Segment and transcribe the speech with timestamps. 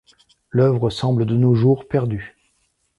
[0.49, 2.35] L’œuvre semble de nos jours perdue.